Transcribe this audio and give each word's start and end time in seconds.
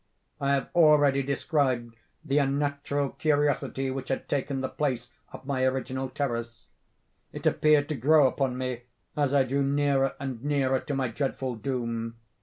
I 0.39 0.53
have 0.55 0.69
already 0.73 1.21
described 1.21 1.95
the 2.25 2.39
unnatural 2.39 3.09
curiosity 3.09 3.91
which 3.91 4.09
had 4.09 4.27
taken 4.27 4.61
the 4.61 4.67
place 4.67 5.11
of 5.31 5.45
my 5.45 5.63
original 5.63 6.09
terrors. 6.09 6.65
It 7.31 7.45
appeared 7.45 7.87
to 7.89 7.95
grow 7.95 8.25
upon 8.25 8.57
me 8.57 8.81
as 9.15 9.31
I 9.31 9.43
drew 9.43 9.61
nearer 9.61 10.15
and 10.19 10.43
nearer 10.43 10.79
to 10.79 10.95
my 10.95 11.09
dreadful 11.09 11.53
doom. 11.53 12.15